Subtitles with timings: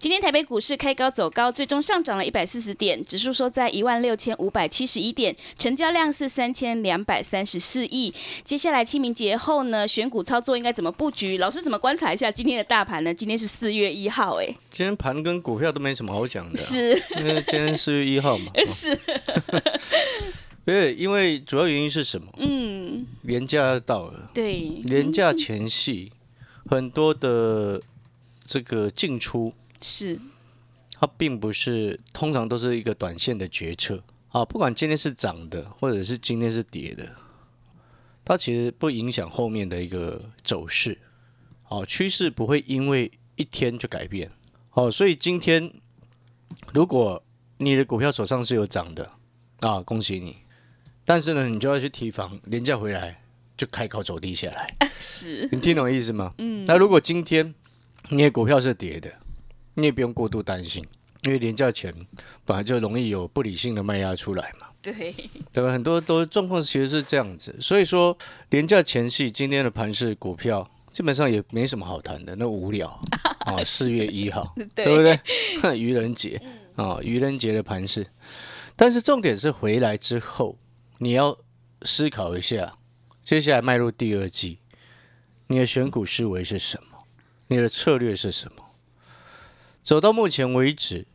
[0.00, 8.10] 今天台北股市开高走高，最终上涨了一百四十点，指数收在一万六千五百七十一点，成交量是三千两百三十四亿。
[8.42, 11.36] 接下来清明节后呢，选股操作应该怎么布局？
[11.36, 13.12] 老师怎么观察一下今天的大盘呢？
[13.12, 18.98] 今天是四月一号，哎，今天盘跟股票都没什么好讲的，是，因为今天四月一号嘛， 是，
[20.64, 22.26] 对，因为主要原因是什么？
[22.38, 26.10] 嗯，廉价到了，对，廉价前夕，
[26.70, 27.82] 很多的
[28.46, 29.52] 这个进出。
[29.80, 30.18] 是，
[30.98, 34.02] 它并不是通常都是一个短线的决策。
[34.28, 37.16] 啊，不管今天是涨的，或者是今天是跌的，
[38.24, 40.96] 它其实不影响后面的一个走势，
[41.68, 44.30] 哦，趋势不会因为一天就改变，
[44.70, 45.72] 哦，所以今天
[46.72, 47.20] 如果
[47.58, 49.10] 你的股票手上是有涨的
[49.62, 50.36] 啊，恭喜你，
[51.04, 53.20] 但是呢，你就要去提防廉价回来
[53.56, 55.48] 就开高走低下来， 是。
[55.50, 56.32] 你听懂意思吗？
[56.38, 57.52] 嗯，那如果今天
[58.10, 59.12] 你的股票是跌的。
[59.80, 60.84] 你也不用过度担心，
[61.22, 61.94] 因为廉价钱
[62.44, 64.66] 本来就容易有不理性的卖压出来嘛。
[64.82, 65.14] 对，
[65.52, 68.16] 这个很多都状况其实是这样子，所以说
[68.48, 72.88] 廉价前夕今天的盘市股票基本上也没什么好谈的，那无聊
[73.40, 73.62] 啊。
[73.62, 75.18] 四月一号， 对不对？
[75.78, 76.40] 愚人节
[76.76, 78.06] 啊，愚人节的盘市，
[78.74, 80.56] 但是重点是回来之后，
[80.98, 81.36] 你要
[81.82, 82.78] 思考一下，
[83.22, 84.60] 接下来迈入第二季，
[85.48, 86.98] 你的选股思维是什么？
[87.48, 88.64] 你的策略是什么？
[89.82, 91.06] 走到目前为止，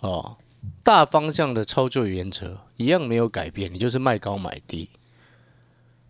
[0.00, 0.36] 哦，
[0.82, 4.88] 大方向的操作原则一样没有改变，你就是卖高买低。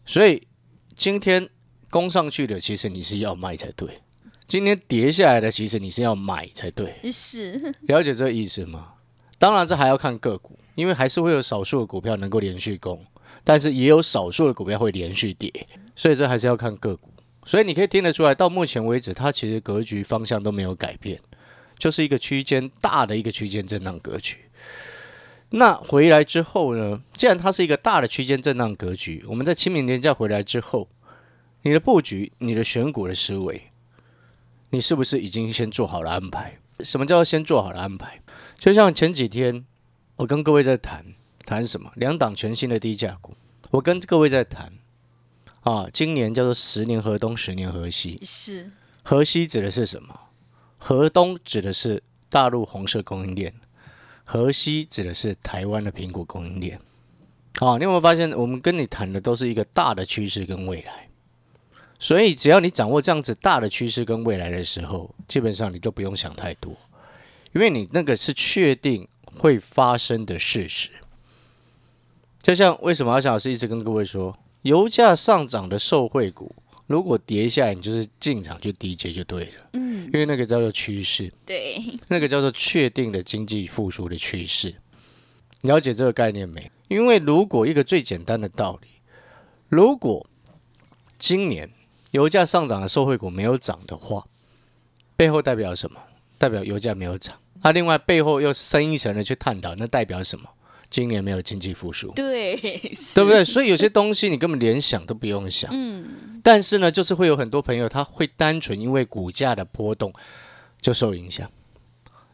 [0.04, 0.46] 所以
[0.94, 1.48] 今天
[1.90, 3.88] 攻上去的，其实你是要卖才对；
[4.46, 6.94] 今天跌下来的，其实你是要买才对。
[7.10, 8.92] 是了解这个意思吗？
[9.38, 13.04] 当然，这还要看个股，因为还是会有少数的股票能够连续攻，
[13.42, 15.50] 但是也有少数的股票会连续跌，
[15.96, 17.10] 所以这还是要看个股。
[17.46, 21.20] 所以你可以听得出来，到目前为止，它其实格局方向都没有改变。
[21.78, 24.38] 就是一个区间大的一个区间震荡格局。
[25.50, 27.00] 那回来之后呢？
[27.12, 30.88] 既然它是一个大的区间震荡格局，我们在清明年假回来之后，
[31.62, 33.70] 你的布局、你的选股的思维，
[34.70, 36.58] 你是不是已经先做好了安排？
[36.80, 38.20] 什么叫先做好了安排？
[38.58, 39.64] 就像前几天
[40.16, 41.14] 我跟各位在谈
[41.44, 41.92] 谈什么？
[41.94, 43.36] 两档全新的低价股，
[43.70, 44.72] 我跟各位在谈
[45.60, 48.18] 啊，今年叫做十年河东，十年河西。
[48.24, 48.72] 是
[49.04, 50.18] 河西指的是什么？
[50.86, 53.54] 河东指的是大陆红色供应链，
[54.22, 56.78] 河西指的是台湾的苹果供应链。
[57.56, 61.08] 好，你有没有发现，我们跟你谈的都是一个大的趋势跟未来？
[61.98, 66.76] 所以，只要你掌握这样子大的趋势跟未来的时候，基本上你都不用想太多，
[67.52, 70.90] 因为你那个是确定会发生的事实。
[72.42, 76.54] 就像为什么阿翔老师一直跟各位说，油价上涨的受惠股。
[76.86, 79.70] 如果跌下来，你就是进场就低接就对了。
[79.72, 84.74] 嗯，因为那个叫做趋势，对，那个叫做确定的经济复苏的趋势。
[85.62, 86.70] 了解这个概念没？
[86.88, 88.88] 因为如果一个最简单的道理，
[89.68, 90.26] 如果
[91.18, 91.70] 今年
[92.10, 94.26] 油价上涨的受惠股没有涨的话，
[95.16, 95.98] 背后代表什么？
[96.36, 97.34] 代表油价没有涨。
[97.62, 100.46] 那另外背后又深一层的去探讨，那代表什么？
[100.94, 102.54] 今年没有经济复苏，对，
[103.16, 103.44] 对不对？
[103.44, 105.68] 所以有些东西你根本连想都不用想。
[105.74, 110.12] 嗯，但是呢，就是会有很多朋友他会单纯因为股价的波动
[110.80, 111.50] 就受影响。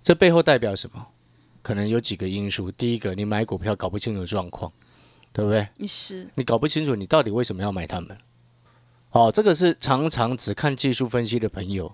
[0.03, 1.07] 这背后代表什么？
[1.63, 2.71] 可能有几个因素。
[2.71, 4.71] 第一个，你买股票搞不清楚状况，
[5.33, 5.67] 对不对？
[5.79, 8.15] 你是你搞不清楚你到底为什么要买它们。
[9.13, 11.91] 哦，这个是常常只看技术分析的朋友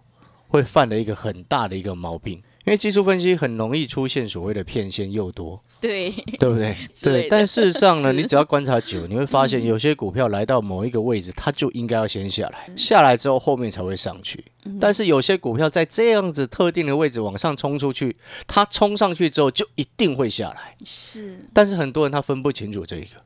[0.49, 2.43] 会犯的一个很大的一个毛病。
[2.67, 6.77] 因为技术分析很容易出现所谓的骗线又多，对对不对？
[7.01, 7.29] 对。
[7.29, 14.45] 但事实上呢，你只要观察久，你会发现有些股票来到某一个位置，它就应该要先下来，下来之后后面才会上去。
[14.81, 18.17] 但是有些股票在这样子特定的位置往上冲出去，
[18.49, 20.77] 它冲上去之后就一定会下来。
[20.85, 21.39] 是。
[21.55, 23.23] 但是很多人他分不清楚这一个。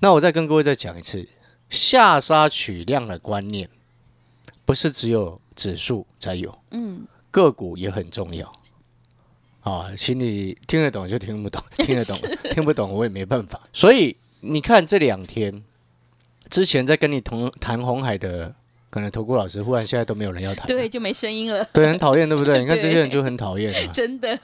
[0.00, 1.28] 那我再跟各位再讲一次，
[1.70, 3.70] 下杀取量的观念，
[4.64, 6.58] 不是只有指数才有。
[6.72, 7.06] 嗯。
[7.32, 8.48] 个股也很重要，
[9.62, 12.16] 啊，心里听得懂就听不懂， 听得懂
[12.52, 13.60] 听不懂我也没办法。
[13.72, 15.64] 所以你看这两天
[16.48, 18.54] 之前在跟你同谈红海的，
[18.90, 22.60] 可能投顾老师，忽然现在都没有人要谈，对，就没声音了，对，很讨厌，对不对？
[22.60, 23.92] 你看 这些人就很讨厌啊。
[23.92, 24.38] 真的，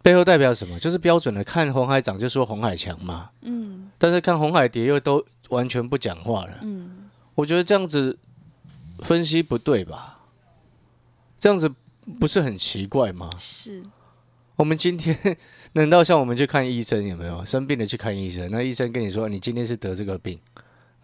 [0.00, 0.78] 背后代表什么？
[0.78, 6.58] 就是标准的看红海涨就说红海强嘛，嗯但是看红海跌又都完全不讲话了。
[6.62, 8.16] 嗯，我觉得这样子
[9.00, 10.20] 分析不对吧？
[11.38, 11.70] 这样子
[12.20, 13.30] 不是很奇怪吗？
[13.38, 13.82] 是，
[14.56, 15.36] 我们今天
[15.72, 18.50] 难道像我们去看医生有没有生病了去看医生？
[18.50, 20.38] 那医生跟你说你今天是得这个病，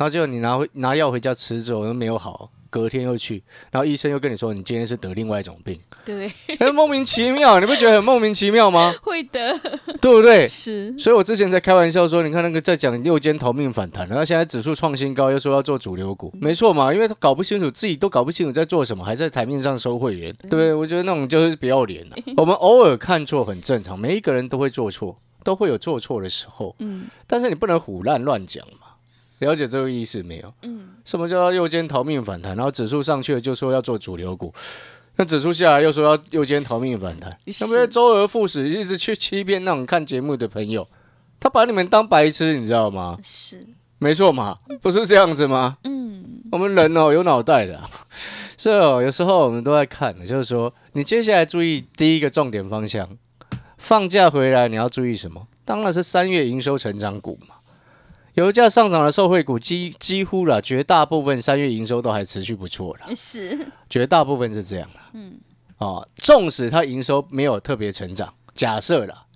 [0.00, 8.94] 然后结果你拿回拿药回家吃之后又没有好，隔天又去，然后医生又跟你说你今天是得另外一种病，对，很 莫名其妙，你不觉得很莫名其妙吗？
[9.04, 9.60] 会的，
[10.00, 10.46] 对不对？
[10.46, 20.72] 是，所以我之前在开玩笑说，你看那个在讲六间逃命反弹，然后现在指数创新高，又说要做主流股，没错嘛，因为他搞不清楚自己都搞不清楚在做什么，还在台面上收会员，对不对？
[20.72, 22.16] 我觉得那种就是不要脸了。
[22.38, 28.86] 我们偶尔看错很正常，每一个人都会做错，都会有做错的时候，嗯但是你不能胡乱乱讲嘛。
[29.40, 30.54] 了解这个意思没有？
[30.62, 32.56] 嗯，什么叫右肩逃命反弹？
[32.56, 34.54] 然后指数上去了就说要做主流股，
[35.16, 40.86] 那指数下来又说要右肩逃命反弹，是那不是周而复始，一直去欺骗那种看节目的朋友？
[41.38, 43.18] 他把你们当白痴，你知道吗？
[43.22, 43.66] 是，
[43.98, 45.78] 没错嘛，不是这样子吗？
[45.84, 47.88] 嗯我们人哦有脑袋的、啊，
[48.58, 53.08] 所以哦有时候我们都在看，就是说你接下来注意第一个重点方向，
[53.78, 55.46] 放假回来你要注意什么？
[55.64, 57.54] 当然是三月营收成长股嘛。
[58.40, 65.00] 油价上涨的受惠股几几乎了，绝大部分三月营收都还持续不错了，是，绝大部分是这样的。
[65.12, 65.38] 嗯，
[65.76, 69.26] 哦，纵使它营收没有特别成长，假设了，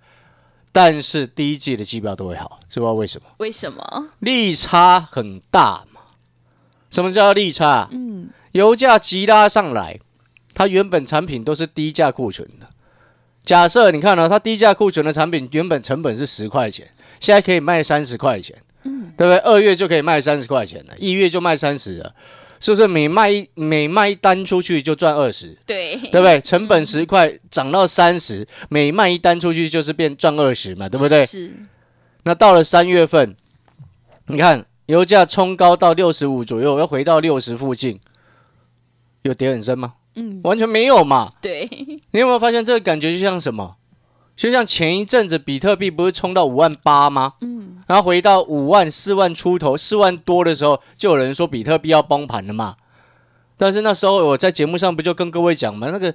[0.72, 3.28] 但是第一季的季报都会好，知不知道为什么？
[3.36, 4.08] 为什么？
[4.20, 6.00] 利差很大嘛。
[6.90, 7.88] 什么叫利差？
[7.92, 10.00] 嗯，油价急拉上来，
[10.54, 12.68] 它原本产品都是低价库存的。
[13.44, 16.88] 假设你看到、它低价库存的产品原本成本是十块钱，
[17.20, 19.38] 现在可以卖三十块钱，嗯，对不对？
[19.38, 22.14] 二月就可以卖三十块钱了，一月就卖三十了，
[22.60, 25.56] 是不是每卖一每卖一单出去就赚二十？
[25.66, 26.40] 对，对不对？
[26.40, 31.26] 成本十块涨到三十，每卖一单出去就是变赚二十嘛，对不对？
[31.26, 31.52] 是，
[32.24, 33.36] 那到了三月份，
[34.26, 37.98] 你看油价冲高到六十五左右，要回到六十附近，
[39.22, 39.94] 有跌很深吗？
[40.16, 41.32] 嗯，完全没有嘛。
[41.40, 41.68] 对，
[42.12, 43.76] 你有没有发现这个感觉就像什么？
[44.36, 47.34] 就像前一阵子比特币不是冲到五万八吗？
[47.40, 52.76] 嗯，然后回到五万、四万出头、四万多的时候，就有人说比特币要崩盘了嘛。
[53.56, 56.12] 但是那时候我在节目上不就跟各位讲嘛，那个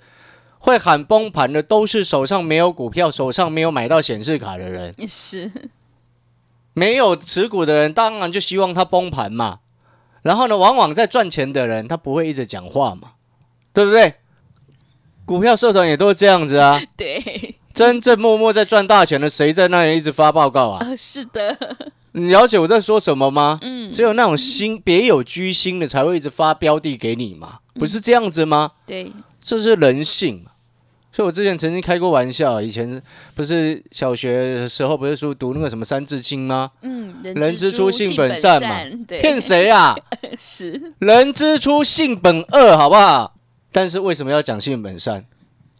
[0.57, 4.93] 会喊崩盘的都是手上没有股票、手上没有买到显示卡的人。
[5.07, 5.49] 是，
[6.73, 9.59] 没有持股的人，当然就希望它崩盘嘛。
[10.21, 13.13] 然后呢，往往在赚钱的人，他不会一直讲话嘛，
[13.71, 14.15] 对不对？
[15.25, 16.77] 股票社团也都是这样子啊。
[16.97, 17.48] 对，
[17.79, 20.79] 真正默默在赚大钱的，谁在那里一直发报告啊？
[20.85, 21.57] 呃，是的，
[22.11, 23.57] 你了解我在说什么吗？
[23.61, 28.71] 嗯，只有那种心别有居心的，才会一直发标的给你嘛，不是这样子吗？
[28.85, 29.09] 对，
[29.41, 30.51] 这是人性嘛。
[31.13, 33.01] 所以我之前曾经开过玩笑，以前
[33.33, 36.71] 不是小学的时候不是说读那个什么《三字经》吗？
[36.81, 39.95] 嗯，人之初性本善善嘛对，骗谁啊？
[40.37, 43.35] 是，人之初性本恶，好不好？
[43.71, 45.23] 但是为什么要讲性本善？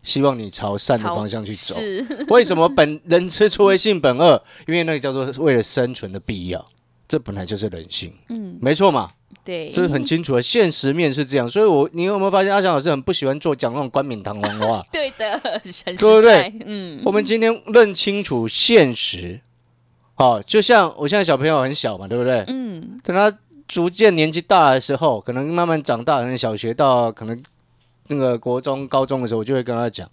[0.01, 1.75] 希望你朝善的方向去走。
[2.29, 4.41] 为什么本人之初为性本恶？
[4.67, 6.65] 因为那个叫做为了生存的必要，
[7.07, 9.09] 这本来就是人性，嗯，没错嘛，
[9.43, 10.41] 对，这是很清楚的。
[10.41, 14.83] 现实面是这样，所以我你有没有发现阿翔老师很不喜欢做讲那种冠冕堂皇的话？
[14.91, 16.53] 对的，很实对不对在？
[16.65, 19.41] 嗯，我们今天认清楚现实，
[20.15, 22.43] 好、就像我现在小朋友很小嘛，对不对？
[22.47, 23.35] 嗯，等他
[23.67, 27.41] 逐渐年纪大的时候，可能慢慢长大，可能小学到可能
[28.09, 30.09] 那个国中、高中的时候，我就会跟他讲，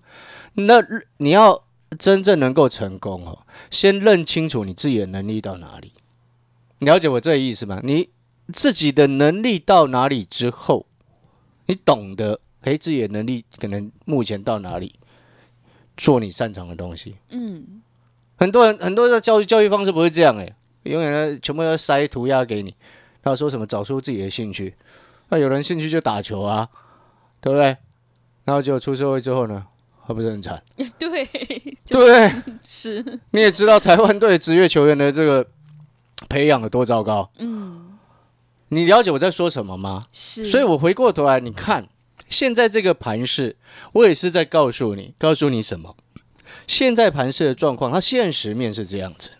[0.55, 0.75] 那
[1.19, 1.65] 你要
[1.99, 5.93] 真正能够成功哦，先认清楚你自己的能力到哪里。
[6.81, 7.81] 了解我这个意思吗？
[7.83, 8.11] 你
[8.53, 10.87] 自己的能力到哪里之后，
[11.67, 14.95] 你懂得，诶，自己的能力可能目前到哪里，
[15.97, 17.17] 做你擅长的东西。
[17.31, 17.83] 嗯，
[18.37, 22.75] 很多人很多的教育教育方式不是这样诶，永远呢全部要塞涂鸦给你，
[23.23, 24.75] 然后说什么找出自己的兴趣。
[25.31, 26.69] 那有人兴趣就打球啊，
[27.41, 27.77] 对不对？
[28.47, 29.67] 然后结果出社会之后呢，
[30.07, 30.63] 还不是很惨，
[30.99, 32.33] 对，对不对？
[32.67, 35.47] 是，你也知道台湾队职业球员的这个
[36.29, 37.99] 培养有多糟糕，嗯，
[38.69, 40.05] 你了解我在说什么吗？
[40.13, 41.89] 是，所以我回过头来，你看
[42.29, 43.57] 现在这个盘势，
[43.93, 45.97] 我也是在告诉你，告诉你什么？
[46.69, 49.31] 现在盘势的状况，它现实面是这样子，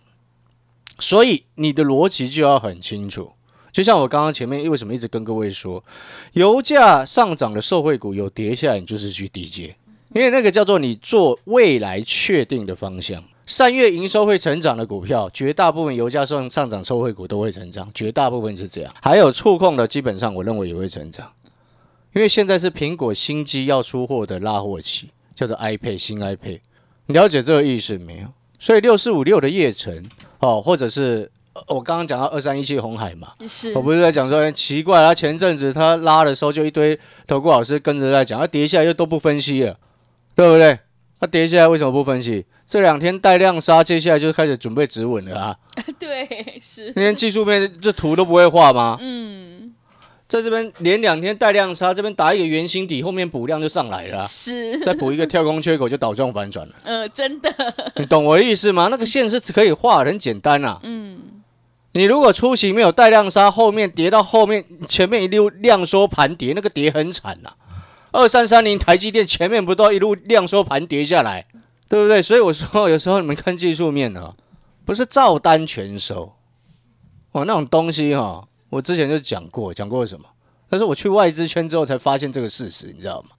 [0.99, 3.35] 所以你的逻辑就要很清楚。
[3.77, 5.85] 就像我刚刚前面为什么一直跟各位说，
[6.33, 9.77] 油价上涨的受惠股有跌下来，你就是去低接，
[10.15, 13.23] 因为那个叫做你做未来确定的方向。
[13.47, 18.91] 三月营收会成长的股票，绝大部分油价上上涨受惠股都会成长，绝大部分是这样。
[19.03, 21.31] 还有触控的，基本上我认为也会成长，
[22.15, 26.61] 因为现在是苹果新机要出货的拉货期，叫做 iPad 新 iPad，
[27.05, 28.29] 你了解这个意思没有？
[28.59, 30.03] 所以六四五六的叶城
[30.39, 31.31] 哦，或者是
[31.69, 39.77] 我刚刚讲到二三一七红海嘛，是我不是在讲说、哎奇怪，他前阵子他拉的时候就一堆投顾老师跟着在讲，他跌下来又都不分析了，
[40.35, 40.79] 对不对？
[41.19, 42.45] 他跌下来为什么不分析？
[42.67, 45.57] 这两天带量杀，接下来就开始准备止稳了啊！
[45.99, 48.99] 对是那天技术面这图都不会画吗？
[49.01, 49.73] 嗯
[50.29, 57.49] 在这边连两天带量杀，这边打一个圆形底，后面补量就上来了啊、是再补一个跳空缺口就倒状反转了， 呃真的
[57.95, 58.89] 你懂我的意思吗？
[58.91, 60.81] 那个线是可以画，很简单啊。
[60.83, 61.19] 嗯
[61.97, 67.55] 你如果初期没有带量杀，后面跌到后面，前面一路量缩盘跌，那个跌很惨呐、
[68.13, 71.47] 二三三零台积电前面不都一路量缩盘跌下来，
[71.89, 72.21] 对不对？
[72.21, 74.35] 所以我说，有时候你们看技术面呢、
[74.85, 76.35] 不是照单全收，
[77.33, 80.27] 哦，那种东西哈、我之前就讲过，讲过什么？
[80.69, 83.31] 但是我去外资圈之后才发现这个事实，你知道吗？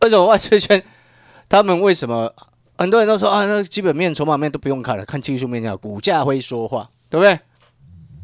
[0.00, 0.82] 为什么外资圈
[1.50, 2.32] 他们为什么
[2.78, 7.38] 很多人都说啊，那基本面、筹码面都不用看了，看技术面就好，股价会说话，对不对？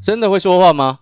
[0.03, 1.01] 真的会说话吗？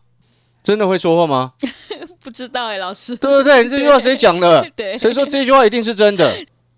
[0.62, 1.52] 真的会说话吗？
[2.23, 3.66] 不知道哎老师对不对？
[3.69, 4.64] 这句话谁讲的？
[4.76, 6.30] 对谁说这句话一定是真的？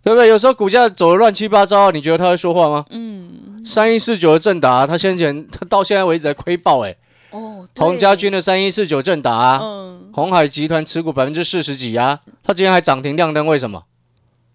[0.04, 0.28] 对不对？
[0.28, 2.84] 有时候股价走的乱七八糟，你觉得他会说话吗？
[2.90, 6.96] 嗯三一四九的正达，他先前他到现在为止还亏爆哎、
[7.30, 13.84] 哦对洪家军的三一四九正达、啊，嗯红海集团持股百分之四十几啊，他今天还涨停亮灯，为什么？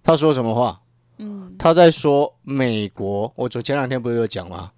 [0.04, 0.80] 他说什么话？
[1.20, 4.72] 嗯他在说美国，我昨前两天不是有讲吗？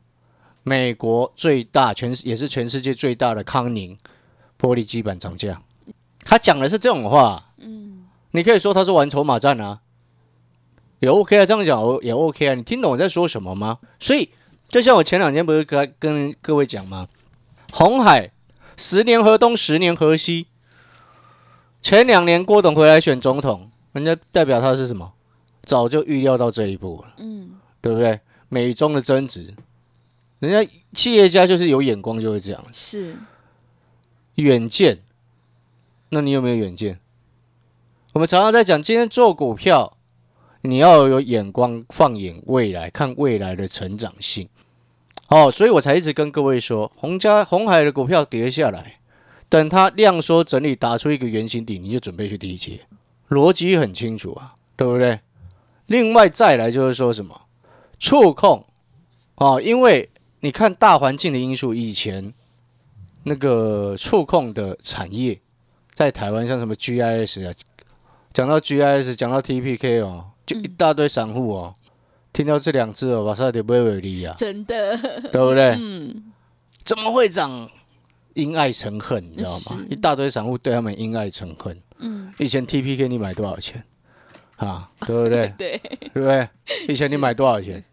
[0.63, 3.97] 美国最大全也是全世界最大的康宁
[4.59, 5.61] 玻璃基板涨价，
[6.23, 9.79] 他讲的是这种话，嗯你可以说他是玩筹码战啊，
[10.99, 13.79] 也 OK 啊，这样讲也 OK 啊，你听懂我在说什么吗？
[13.99, 14.29] 所以
[14.67, 17.07] 就像我前两天不是跟跟各位讲吗？
[17.71, 18.31] 红海
[18.77, 20.47] 十年河东，十年河西，
[21.81, 25.13] 前两年郭董回来选总统，人家代表他是什么？
[25.63, 27.51] 早就预料到这一步了，嗯
[27.81, 28.19] 对不对？
[28.49, 29.53] 美中的争执，
[30.39, 33.17] 人家企业家就是有眼光，就会这样，是
[34.35, 34.99] 远见。
[36.09, 36.99] 那你有没有远见？
[38.13, 39.97] 我们常常在讲，今天做股票，
[40.61, 44.49] 你要有眼光，放眼未来，看未来的成长性。
[45.27, 48.99] 哦，所以我才一直跟各位说，红家红海的股票跌下来，
[49.47, 52.79] 等它量缩整理，打出一个圆形底，你就准备去低接，
[53.29, 55.19] 逻辑很清楚啊，对不对？
[55.85, 57.41] 另外再来就是说什么
[57.99, 58.65] 触控
[59.35, 60.09] 哦，因为
[60.41, 62.33] 你看大环境的因素，以前
[63.23, 65.39] 那个触控的产业
[65.93, 67.53] 在台湾，像什么 GIS 啊，
[68.33, 71.73] 讲到 GIS，讲到 TPK 哦，就一大堆散户哦，
[72.31, 74.97] 听到这两字哦，马上得不会为力啊，真的
[75.31, 75.75] 对不对？
[75.79, 76.31] 嗯
[76.85, 77.69] 怎么会涨？
[78.35, 79.85] 因爱成恨，你知道吗？
[79.89, 81.77] 一大堆散户对他们因爱成恨。
[81.97, 83.83] 嗯以前 TPK 你买多少钱
[84.55, 84.89] 啊？
[85.05, 85.53] 对不对？
[85.57, 86.47] 对对不对？
[86.87, 87.83] 以前你买多少钱？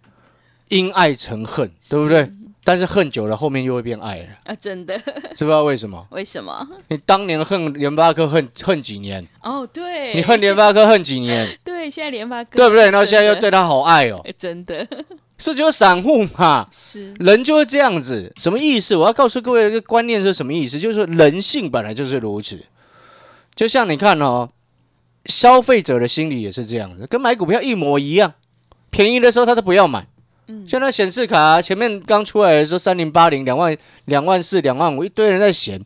[0.69, 2.31] 因爱成恨，对不对？
[2.65, 6.05] 但是恨久了，后面又会变爱了，啊真的知不知道为什么？
[6.11, 9.25] 为什么你当年恨联发科恨恨几年？
[9.43, 11.47] 哦对你恨联发科恨几年？
[11.63, 12.91] 对现在联发科对不对？
[12.91, 14.85] 然后现在又对他好爱哦，哎真的
[15.39, 16.67] 这就是散户嘛。
[16.73, 18.97] 是人就是这样子，什么意思？
[18.97, 22.59] 我要告诉各位一个观念是什么意思，就是说人性本来就是如此。
[23.55, 24.49] 就像你看哦，
[25.27, 28.35] 消费者的心理也是这样子，跟买股票一模一样。
[28.91, 30.07] 便宜的时候他都不要买，
[30.49, 35.81] 嗯像那显示卡、啊、前面刚出来的时候，三零八零两万、两万四、两万五，一堆人在嫌，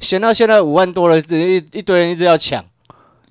[0.00, 2.64] 嫌到现在五万多了，一一堆人一直要抢。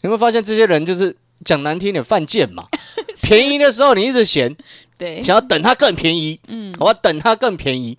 [0.02, 2.66] 有没有发现这些人就是讲难听点犯贱嘛？
[3.24, 4.56] 便宜的时候你一直嫌，
[4.98, 7.98] 对想要等它更便宜，嗯我要等它更便宜，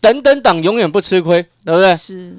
[0.00, 1.96] 等等等永远不吃亏，对不对？
[1.96, 2.38] 是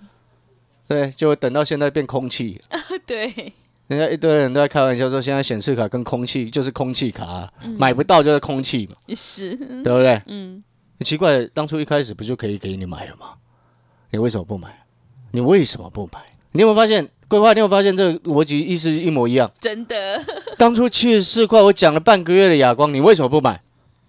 [0.87, 2.59] 对，就会等到现在变空气。
[3.05, 3.53] 对
[3.91, 10.21] 人家一堆人都在开玩笑说，现在显示卡跟空气就是空气卡啊、嗯买不到就是空气嘛，是对不对？
[10.27, 10.63] 嗯
[11.01, 13.31] 奇怪，当初一开始不就可以给你买了吗？
[14.11, 14.69] 你为什么不买？
[15.31, 16.21] 你为什么不买？
[16.53, 17.51] 你有没有发现，规划？
[17.51, 19.51] 你有没有发现这个逻辑意思一模一样？
[19.59, 20.23] 真的
[20.57, 23.59] 当初七十四块，我讲了半个月的哑光，你为什么不买？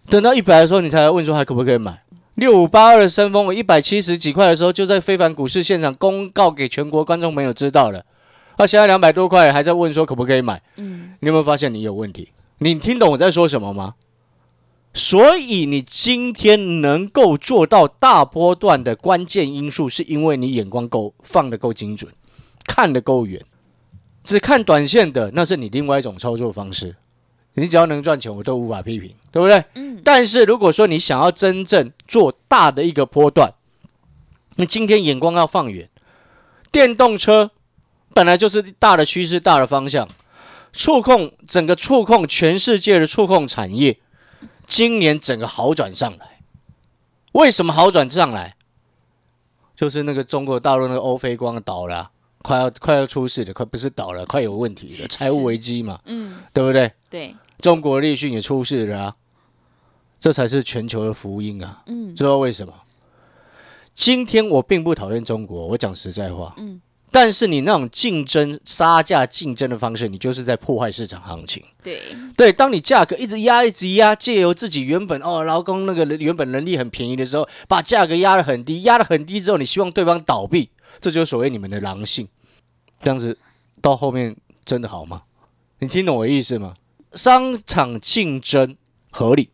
[0.08, 2.04] 等到一百的时候，你才来问说还可不可以买？
[2.36, 8.04] 六五八二的升风，我一百七十几块的时候，就在非凡股市现场公告给全国观众朋友知道了。
[8.56, 10.62] 到现在两百多块，还在问说可不可以买？
[10.76, 12.28] 嗯你有没有发现你有问题？
[12.58, 13.94] 你听懂我在说什么吗？
[14.94, 22.12] 所以你今天能够做到大波段的关键因素，是因为你眼光够放得够精准，
[22.66, 23.42] 看得够远。
[24.22, 26.94] 只看短线的，那是你另外一种操作方式。
[27.54, 29.64] 你只要能赚钱，我都无法批评，对不对？
[29.74, 33.52] 嗯，但是如果说你想要真正做大的一个波段，
[34.56, 35.88] 你今天眼光要放远，
[36.70, 37.50] 电动车
[38.14, 40.08] 本来就是大的趋势、大的方向，
[40.72, 43.98] 触控整个触控全世界的触控产业，
[44.66, 46.40] 今年整个好转上来。
[47.32, 48.56] 为什么好转上来？
[49.74, 52.10] 就是那个中国大陆那个欧菲光倒了啊、
[52.42, 56.92] 快要快要出事了，快不是倒了，快有问题了，财务危机嘛，嗯，对不对？
[57.08, 59.16] 对，中国立讯也出事了啊，
[60.20, 61.82] 这才是全球的福音啊！
[61.86, 62.72] 嗯知道为什么？
[63.94, 66.80] 今天我并不讨厌中国，我讲实在话，嗯，
[67.12, 71.62] 但是你那种竞争、杀价竞争的方式，你就是在破坏市场行情。
[71.82, 72.00] 对，
[72.36, 82.26] 对，当你价格一直压、一直压，借由自己原本哦劳工那个人原本能力很便宜的时候，把价格压得很低，压得很低之后，你希望对方倒闭，这就是所谓你们的狼性。
[83.02, 83.36] 这样子
[83.80, 85.22] 到后面真的好吗？
[85.80, 86.74] 你听懂我意思吗？
[87.12, 88.74] 商场竞争
[89.10, 89.50] 合理，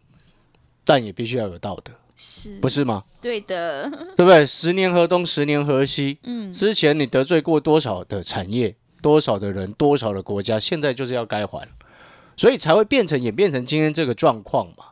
[0.85, 3.05] 但也必须要有道德，是，不是吗？
[3.21, 4.45] 对的， 对不对？
[4.45, 6.19] 十年河东，十年河西。
[6.25, 11.69] 嗯，之前你得罪过多少的产业，多少的人，多少的国家，现在就是要该还，
[12.37, 14.87] 所以才会变成演变成今天这个状况嘛。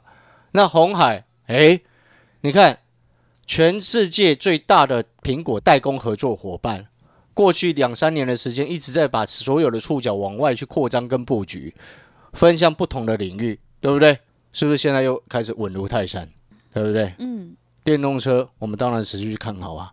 [0.52, 1.80] 那红海，哎，
[2.42, 2.78] 你看，
[3.45, 6.87] 全世界最大的苹果代工合作伙伴，
[7.35, 11.75] 过去两三年的时间一直在把所有的触角往外去扩张跟布局，
[12.35, 14.21] 分向不同的领域，对不对？
[14.52, 16.30] 是不是现在又开始稳如泰山，
[16.76, 17.14] 对不对？
[17.21, 19.92] 嗯，电动车，我们当然持续看好啊。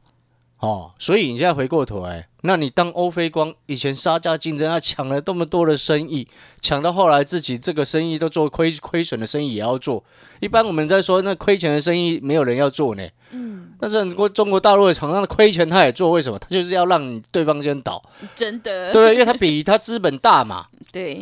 [0.59, 6.27] 哦，所以你现在回过头来，那你当欧菲光以前杀价竞争，他抢了这么多的生意，
[6.59, 10.03] 抢到后来自己这个生意都做亏亏损的生意也要做。
[10.41, 13.07] 一般我们在说那亏钱的生意没有人要做呢。
[13.31, 16.37] 嗯，但是很多中国大陆的厂商的亏钱他也做，为什么？
[16.37, 18.03] 他就是要让你对方先倒，
[18.35, 19.13] 真的，对？
[19.13, 21.15] 因为他比他资本大嘛， 对，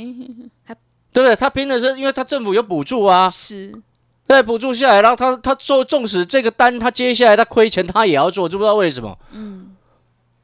[1.13, 1.36] 对不对？
[1.36, 3.74] 他拼的是因为他政府有补助啊，是，
[4.28, 9.18] 对，补助下来，然后他他做，纵使这个单他接下来他亏钱，他也要做，知不知道为什么？
[9.34, 9.75] 嗯，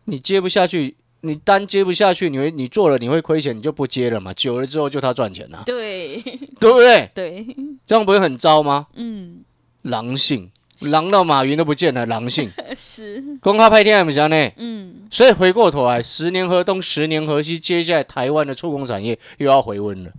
[0.06, 4.34] 你接不下去，你单接不下去，你会你做了你会亏钱，你就不接了嘛。
[4.34, 6.22] 久了之后就他赚钱了、对，
[6.60, 7.10] 对不对？
[7.16, 7.48] 对，
[7.86, 8.88] 这样不会很糟吗？
[8.96, 9.38] 嗯，
[9.84, 14.52] 狼性，狼到马云都不见了，狼性， 是，公开拍天不行呢？
[14.58, 20.12] 嗯，所以回过头来，十年河东，十年河西，接下来台湾的触控产业又要回温了，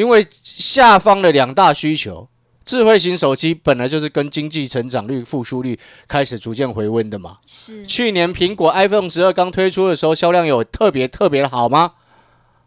[0.00, 2.28] 因为下方的两大需求，
[2.64, 7.36] 智慧型手机本来就是跟经济成长率、复苏率开始逐渐回温的嘛。
[7.46, 11.92] 是，去年苹果 iPhone 十二刚推出的时候，销量有特别特别的好吗？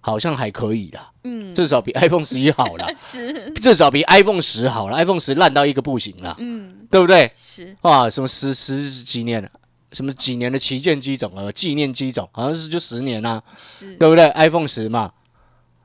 [0.05, 4.97] 好像还可以啦，嗯，至少比 iPhone 十一好啦， 是，至少比 iPhone 十好了。
[4.97, 7.31] iPhone 十烂到一个不行了，嗯，对不对？
[7.33, 9.49] 是，啊，什么十十几年，
[9.93, 15.09] 什么几年的旗舰机种啊，纪念机种，好像是就十年啊，是，对不对？iPhone 十嘛，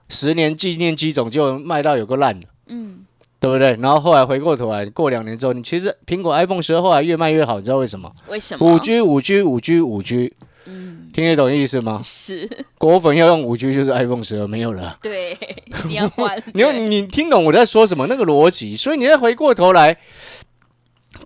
[0.09, 3.01] 十年纪念机种就卖到有个烂的，嗯，
[3.39, 3.77] 对不对？
[3.81, 8.11] 然后后来回过头来，过两年之后，你其实苹果 iPhone 十二后来越卖越好，你知道为什么？
[8.29, 8.67] 为什么？
[8.67, 10.35] 五 G 五 G 五 G 五 G，
[10.67, 12.01] 嗯，听得懂意思吗？
[12.03, 14.99] 是，果粉要用五 G 就是 iPhone 十二没有了。
[15.03, 15.39] 对，
[15.87, 18.75] 你要换， 你你听懂我在说什么那个逻辑？
[18.77, 19.99] 所以你再回过头来，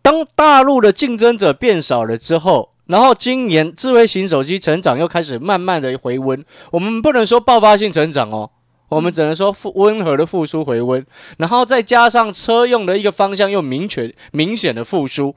[0.02, 8.50] 当大陆的竞争者变少了之后，然后今年智慧型手机成长又开始慢慢的回温，我们不能说爆发性成长哦，
[8.94, 11.04] 我们只能说复温和的复苏回温，
[11.38, 15.34] 然后再加上车用的一个方向又明确明显的复苏，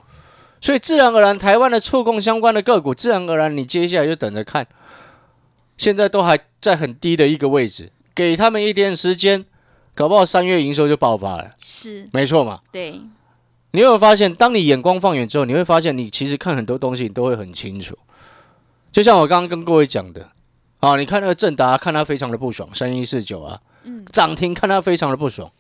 [0.59, 4.67] 所以自然而然台湾的触控相关的个股，自然而然你接下来就等着看，
[5.77, 9.45] 现在都还在很低的一个位置，给他们一点时间。
[9.97, 12.59] 搞不好三月营收就爆发了，是，没错嘛？
[12.69, 12.99] 对，
[13.71, 17.97] 你有没有发现，当你眼光放远之后，你会发现你其实看很多东西你都会很清楚。
[18.91, 20.31] 就像我刚刚跟各位讲的，
[20.79, 25.51] 啊，你看那个正达，看他非常的不爽，三一四九啊，嗯涨停看他非常的不爽，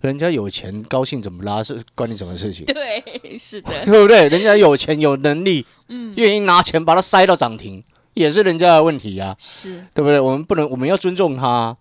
[0.00, 2.64] 人家有钱高兴怎么拉是关你什么事情？
[2.66, 4.28] 对，是的，对不对？
[4.28, 10.18] 人家有钱有能力，嗯，愿意拿钱把它塞到涨停，也是人家的问题呀、是，对不对？
[10.18, 11.76] 我们不能，我们要尊重他，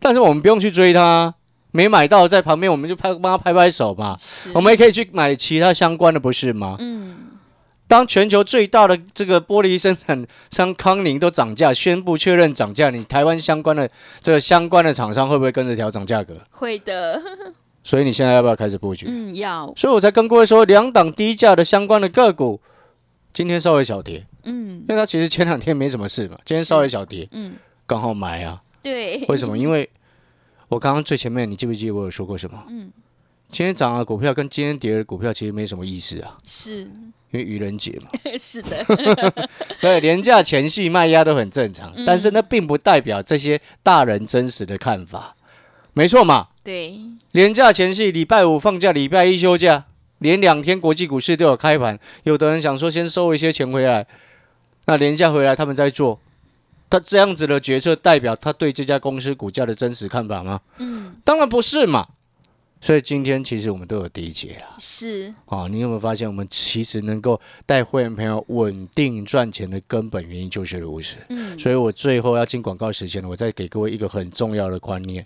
[0.00, 1.32] 但是我们不用去追他，
[1.70, 4.16] 没买到在旁边我们就拍帮他拍拍手嘛。
[4.54, 6.76] 我们也可以去买其他相关的，不是吗？
[6.80, 7.16] 嗯，
[7.92, 13.86] 当全球最大的这个玻璃生产商康宁都涨价，宣布确认涨价，你台湾相关的
[14.22, 16.34] 这个相关的厂商会不会跟着调整价格？
[16.52, 17.20] 会的，
[17.84, 19.04] 所以你现在要不要开始布局？
[19.10, 22.58] 嗯，要，所以我才跟各位说，两档低价的相关的个股，
[23.34, 28.62] 今天稍微小跌，嗯因为它其实前两天没什么事嘛，今天稍微小跌，嗯，刚好买啊。
[28.82, 29.58] 对，为什么？
[29.58, 29.86] 因为
[30.68, 32.64] 我刚刚最前面，你记不记得我有说过什么？
[32.70, 32.90] 嗯，
[33.52, 36.84] 今天涨的股票跟今天跌的股票其实没什么意思啊，是，
[37.30, 38.08] 因为愚人节嘛。
[38.40, 38.82] 是的，
[39.78, 45.36] 对，廉价前戏卖压都很正常，嗯但是那并不代表这些大人真实的看法。
[45.92, 46.48] 没错嘛。
[46.64, 46.98] 对，
[47.32, 49.84] 连假前夕，礼拜五放假，礼拜一休假，
[50.20, 51.98] 连两天国际股市都有开盘。
[52.22, 54.06] 有的人想说先收一些钱回来，
[54.86, 56.18] 那连假回来他们再做，
[56.88, 60.62] 他这样子的决策代表他对这家公司股价的真实看法吗？
[60.78, 62.08] 嗯，当然不是嘛。
[62.82, 64.74] 所以今天其实我们都有第一节了。
[64.80, 71.18] 是，哦，你有没有发现，我们其实能够带会员朋友稳定赚钱的根本原因就是如此。
[71.28, 75.24] 嗯，所以我最后要进广告时间了，我再给各位一个很重要的观念：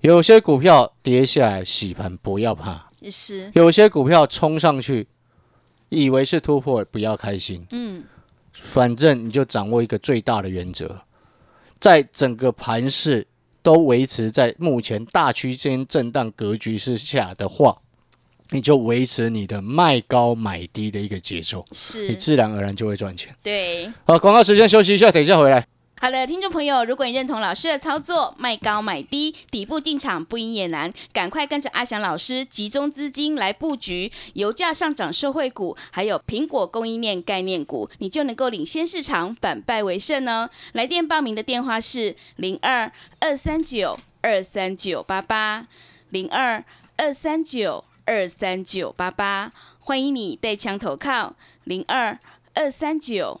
[0.00, 5.06] 有些股票跌下来洗盘不要怕，是，有些股票冲上去
[5.90, 8.02] 以为是突破不要开心，嗯，
[8.52, 11.02] 反正你就掌握一个最大的原则，
[11.78, 13.24] 在整个盘势
[13.64, 17.78] 都维持在目前大区间震荡格局之下的话，
[18.50, 23.34] 你就维持你的卖高买低的一个节奏，是你，自然而然就会赚钱。
[23.42, 23.90] 对。
[24.04, 25.66] 好，广告时间休息一下，等一下回来。
[26.00, 40.50] 好的，听众朋友，如果你认同老师的操作，卖高买低，底部进场不赢也难，赶快跟着阿翔老师集中资金来布局油价上涨社会股，还有苹果供应链概念股，你就能够领先市场，反败为胜呢。
[40.72, 45.66] 来电报名的电话是零二二三九二三九八八
[46.10, 46.62] 零二
[46.96, 52.18] 二三九二三九八八，欢迎你带枪投靠零二
[52.52, 53.40] 二三九。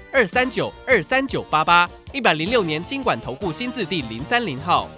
[0.13, 4.89] 二三九二三九八八，一百零六年经管投顾新字第零三零号。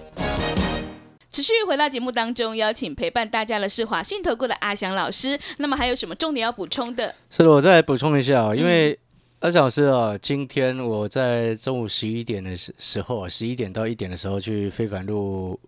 [1.30, 5.38] 持续回到节目当中，邀请陪伴大家的是华信投顾的阿翔老师。
[5.58, 7.14] 那么还有什么重点要补充的？
[7.30, 8.98] 是的，我再补充一下啊，因为
[9.38, 15.58] 阿翔老师啊，今天我在中午十一点的时时候啊，十一点到一点的时候去非凡录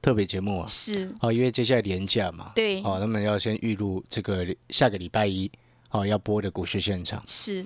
[0.00, 5.50] 特别节目啊，是哦，因为接下来年假嘛，对，哦，他们要先预录这个下个礼拜一
[5.90, 7.20] 哦要播的股市现场。
[7.26, 7.64] 是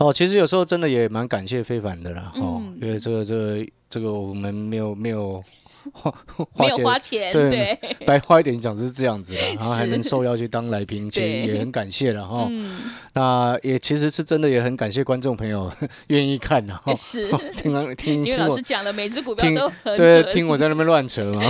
[0.00, 2.78] 哦，其实有时候真的也蛮感谢非凡的啦，哦，嗯。
[2.80, 5.44] 因为这个这个这个我们没有没有
[5.92, 12.46] 花花钱，对对，白花一点讲是这样子的，然 后还能受邀去当来宾，其实也很感谢了哈。
[12.50, 12.80] 嗯，
[13.14, 15.70] 那也其实是真的也很感谢观众朋友
[16.08, 16.94] 愿意看的哈。
[16.94, 21.42] 是， 听了听因为老师讲的每只股票都很对，听我在那边乱扯嘛。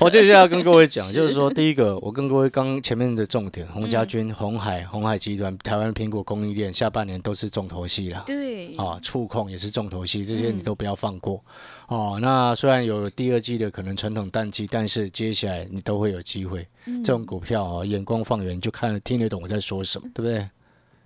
[0.00, 8.24] 我接下来要跟各位讲，就是说第一个，我跟各位刚前面的重点，洪家军、红海、红海集团、台湾苹果供应链下半年都是重头戏了。
[8.26, 10.64] 对，啊，触控也是重头戏，这些你嗯。
[10.64, 11.44] 都不要放过。
[11.88, 16.66] 哦，那虽然有第二季的可能传统淡季，但是接下来你都会有机会。
[16.86, 20.48] 嗯这种股票哦，眼光放远，就看听得懂我在说什么，对不对？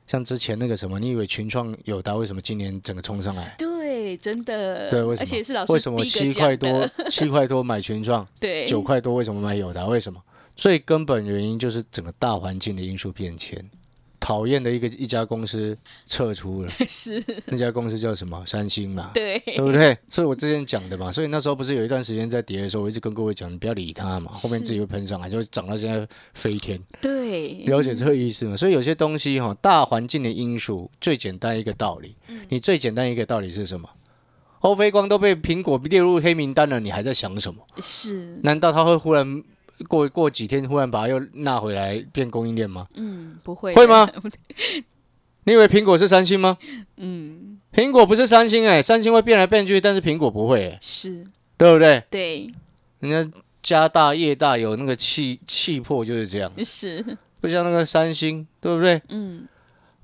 [0.06, 3.54] 像之前那个什么，你以为群创友达为什么今年整个冲上来？
[3.58, 5.22] 对，真的，对，为什么？
[5.22, 9.86] 而且是老师为什么七块多 七块多买群创， 对，九块多为什么买友达？
[9.86, 10.20] 为什么？
[10.56, 13.64] 最根本原因就是整个大环境的因素变迁。
[14.20, 15.76] 讨厌的一个一家公司
[16.06, 18.42] 撤出了， 是，那家公司叫什么？
[18.46, 19.96] 三星嘛，对，对不对？
[20.08, 28.56] 所以我之前讲的嘛，所以那时候不是有一段时间在跌的时候，我一直跟各位讲，你不要理它嘛，后面自己会喷上来，就涨到现在飞天，对，了解这个意思嘛？
[28.56, 32.16] 所以有些东西哈，大环境的因素最简单一个道理，
[32.48, 33.88] 你最简单一个道理是什么？
[34.60, 37.62] 欧菲光都被苹果列入黑名单了，你还在想什么？
[37.78, 39.42] 是，难道他会忽然
[39.86, 42.86] 过过几天忽然把它又纳回来变供应链吗？
[42.94, 44.08] 嗯，不会，会吗？
[45.44, 46.58] 你以为苹果是三星吗？
[46.96, 51.24] 嗯，苹果不是三星哎、三星会变来变去，但是苹果不会、欸，是，
[51.56, 52.02] 对不对？
[52.10, 52.46] 对，
[53.00, 57.02] 人家家大业大，有那个气气魄就是这样，是，
[57.40, 59.00] 不像那个三星，对不对？
[59.08, 59.46] 嗯，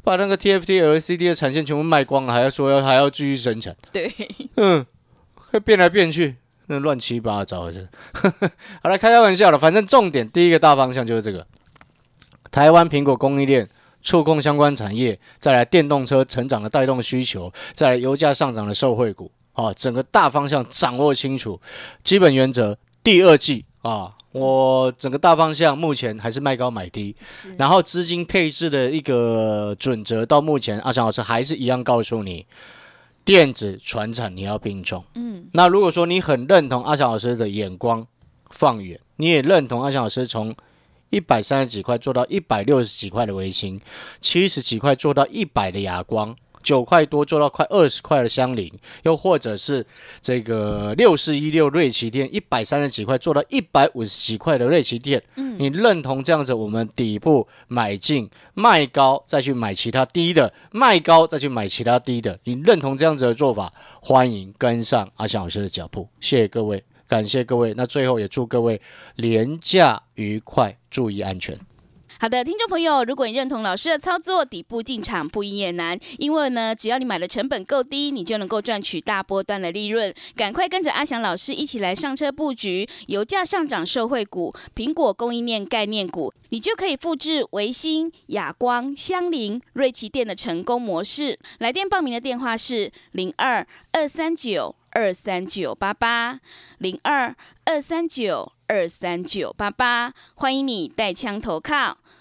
[0.03, 4.11] 把那个 TFT、LCD 的产线全部卖光了，还要说要还要继续生产，对，
[4.57, 4.87] 嗯，
[5.35, 7.89] 会变来变去，那乱七八糟的。
[8.83, 11.47] 好了，开开玩笑了，反正重点第一个大方向就是这个：
[12.51, 13.69] 台湾苹果供应链。
[14.07, 21.59] 触控相关产业，再来电动车成长的带动需求，再来油价上涨的受惠股，啊，整个大方向掌握清楚，
[22.03, 27.17] 基本原则，第二季啊，我整个大方向目前还是卖高买低，
[27.57, 32.47] 然后资金配置的一个准则，到目前阿强老师还是一样告诉你，
[33.25, 35.03] 电子、船产你要并重。
[35.15, 38.07] 嗯，那如果说你很认同阿强老师的眼光
[38.51, 40.55] 放远，你也认同阿强老师从
[41.11, 43.81] 一百三十几块做到一百六十几块的微星，
[44.21, 48.73] 七十几块做到一百的哑光，九块多做到快二十块的香菱，
[49.03, 49.87] 又或者是
[50.21, 68.81] 这个六四一六瑞奇店一百三十几块做到一百五十几块的瑞奇店，嗯，你认同这样子，我们底部买进卖高，再去买其他低的，卖高再去买其他低的，你认同这样子的做法，欢迎跟上阿翔老师的脚步，谢谢各位，感谢各位，那最后也祝各位
[69.17, 71.59] 廉价愉快，注意安全。
[72.25, 80.11] 好的，听众朋友，如果你认同老师的操作，底部进场不赢也难，因为呢，只要你买的成本够低，你就能够赚取大波段的利润。
[80.35, 91.39] 赶快跟着阿翔老师一起来上车布局油价上涨受惠股、苹果供应链概念股，你就可以复制维新、亚光、香菱、瑞奇店的成功模式。
[91.59, 96.41] 来电报名的电话是零二二三九二三九八八
[96.79, 101.99] 零二二三九二三九八八，欢迎你带枪投靠。